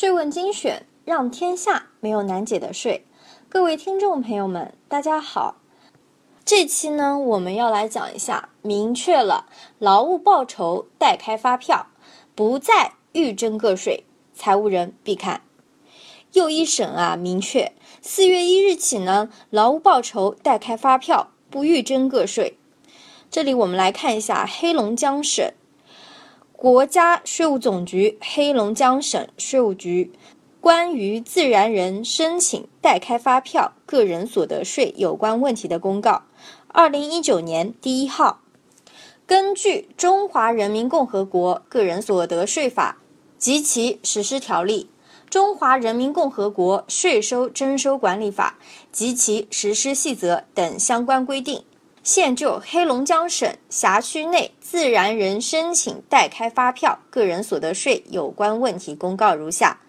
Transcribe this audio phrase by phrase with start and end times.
[0.00, 3.04] 税问精选，让天下没有难解的税。
[3.50, 5.56] 各位听众朋友们，大家好。
[6.42, 9.44] 这期呢，我们要来讲一下，明确了
[9.78, 11.88] 劳务报酬代开发票，
[12.34, 15.42] 不再预征个税，财务人必看。
[16.32, 22.56] 又一审啊，明确四月一日起呢，劳务报酬代开发票不预征个税。
[23.30, 25.52] 这里我们来看一下黑龙江省。
[26.60, 30.12] 国家税务总局黑龙江省税务局
[30.60, 36.24] 关于自然人申请代开发票个人所得税有关问题的公告，
[36.68, 38.42] 二零一九年第一号，
[39.26, 42.98] 根据《中华人民共和国个人所得税法》
[43.42, 44.90] 及其实施条例，
[45.30, 48.58] 《中华人民共和国税收征收管理法》
[48.92, 51.64] 及其实施细则等相关规定。
[52.02, 59.80] 现就黑龙江省辖区内自然人申请代开发票个人所得税有关问题公告如下：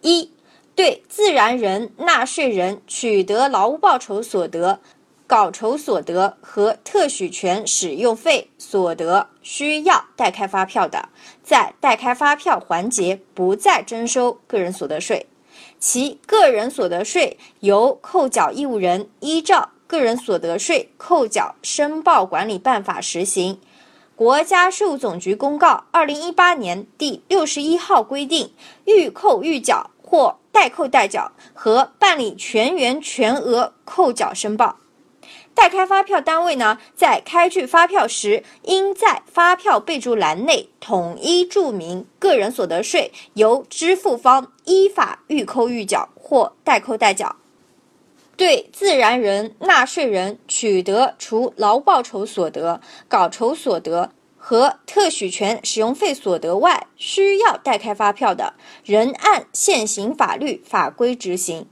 [0.00, 0.32] 一、
[0.74, 4.80] 对自然人纳税人取得劳务报酬所得、
[5.26, 11.10] 稿酬所得和特许权使用费所得需要代开发票的，
[11.42, 15.26] 在代开发票环节不再征收个人所得税，
[15.78, 19.72] 其个人所得税由扣缴义务人依照。
[19.90, 23.58] 个人所得税扣缴申报管理办法实行，
[24.14, 28.52] 国家税务总局公告二零一八年第六十一号规定，
[28.84, 34.76] 预扣预缴或代扣代缴和办理全员全额扣缴申报。
[35.56, 47.34] 代开发票单位呢，在开具发票时，应在发票备注栏内统一注明个人所得税由支付方依法预扣预缴或代扣代缴。
[48.40, 61.66] 对自然人纳税人取得除劳报酬所得、稿酬所得和特许权使用费所得外，需要代开发票的，仍按现行法律法规执行。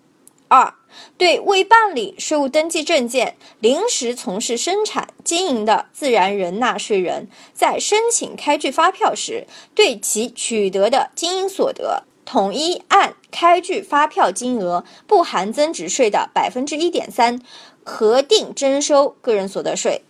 [0.49, 0.75] 二、
[1.17, 12.05] 对未办理税务登记证件、临时从事生产经营的自然人纳税人，在申请开具发票时，对其取得的经营所得。
[12.29, 17.41] 统一按开具发票金额不含增值税的百分之一点三
[17.83, 20.05] 核定征收个人所得税。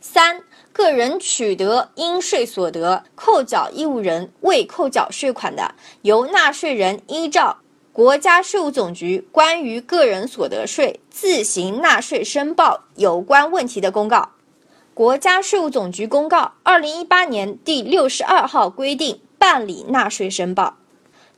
[0.00, 7.58] 三、个人取得应税所得，扣缴义务人未扣缴税款的，由纳税人依照
[7.92, 14.30] 国家税务总局关于个人所得税自行纳税申报有关问题的公告。
[14.94, 20.78] 国家税务总局公告二零一八年第六十二号规定办理纳税申报。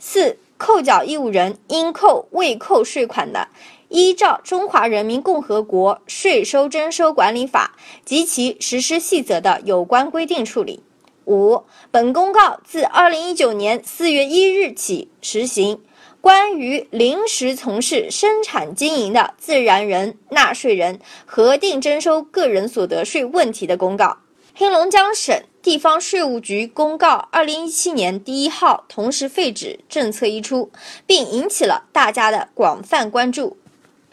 [0.00, 3.48] 四、扣缴义务人应扣未扣税款的，
[3.90, 10.82] 依照《中华人民共和国税收征收管理法》及其实施细则的有关规定处理。
[11.26, 15.80] 五、本公告自二零一九年四月一日起实行，
[16.20, 24.16] 关于临时从事生产经营的自然人纳税人核定征收个人所得税问题的公告。
[24.54, 30.70] 黑龙江省地方税务局公告二零一七年第一号同时废止政策一出，
[31.06, 33.58] 并引起了大家的广泛关注。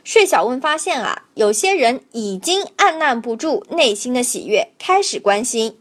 [0.04, 5.78] 税小问发现啊，有些人已经按捺不住内心的喜悦，开始关心。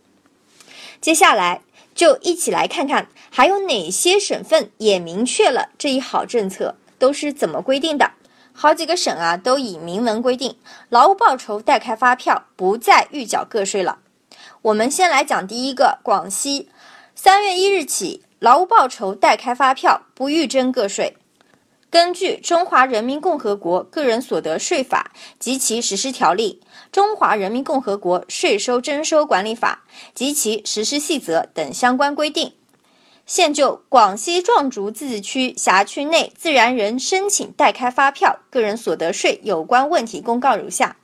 [1.00, 1.62] 接下来
[1.94, 8.12] 就一起来看看，还有哪些省份也明确了这一好政策，都是怎么规定的？
[8.52, 10.56] 好几个省啊，都以明文规定，
[10.88, 13.98] 劳务报酬代开发票不再预缴个税了。
[14.66, 16.68] 我们先来讲第一个，广西，
[17.14, 21.16] 三月一日起，劳务报酬代开发票不预征个税。
[21.88, 26.60] 根据《中华人民共和国个人所得税法》及其实施条例，
[26.90, 32.52] 《中华人民共和国税收征收管理法》及其实施细则等相关规定，
[33.24, 40.96] 现就广西壮族自治区辖区内自然人申请代开发票个人所得税有关问题公告如下。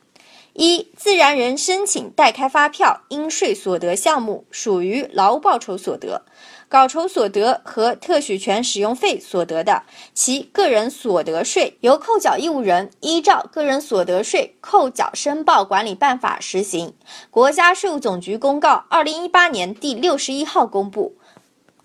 [0.54, 6.22] 一、自然人申请代开发票应税所得项目属于劳务报酬所得、
[6.68, 16.92] 稿酬所得和特许权使用费所得的，其个人所得税由扣缴义务人依照《个人所得税扣缴申报管理办法》实行。
[17.30, 21.16] 国家税务总局公告二零一八年第六十一号公布，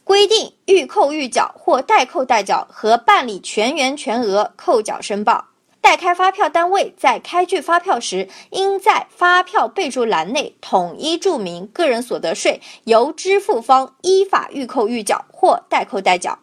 [0.03, 5.45] 规定预扣预缴或代扣代缴和办理全员全额扣缴申报。
[5.87, 16.39] 代开发票单位在开具发票时，应在发票备注栏内统一注明个人所得税由支付方依法预扣预缴或代扣代缴。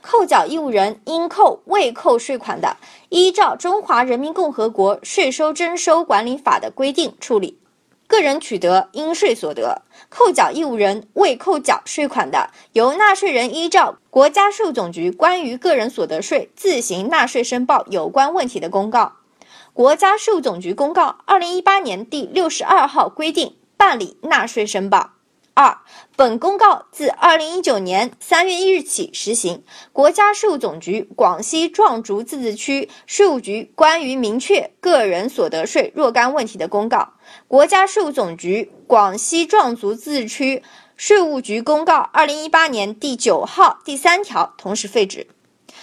[0.00, 2.76] 扣缴义务人应扣未扣税款的，
[3.10, 7.60] 依照《中华人民共和国税收征收管理法》的规定处理。
[8.08, 19.12] 个人取得应税所得，扣缴义务人未扣缴税款的，由纳税人依照国家税务总局关于个人所得税自行纳税申报有关问题的公告
[19.74, 25.17] （国家税务总局公告二零一八年第六十二号）规定办理纳税申报。
[25.60, 25.78] 二，
[26.14, 29.64] 本公告自二零一九年三月一日起实行。
[29.92, 37.14] 国家税务总局广西壮族自治区税务局关于明确个人所得税若干问题的公告
[37.48, 40.62] （国家税务总局广西壮族自治区
[40.96, 45.26] 税务局公告二零一八年第九号第三条）同时废止。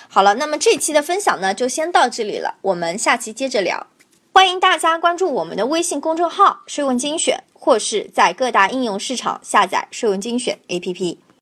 [0.07, 3.88] 好了，那么这期的分享呢，就先到这里了，我们下期接着聊。
[4.36, 7.42] 欢迎大家关注我们的微信公众号“税问精选”。
[7.66, 11.25] 或是在各大应用市场下载“税问精选” APP。